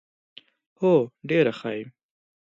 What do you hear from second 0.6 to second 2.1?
هو ډېره ښه یم.